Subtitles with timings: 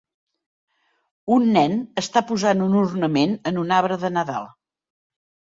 [1.35, 4.53] Un nen està posant un ornament en un arbre de nadal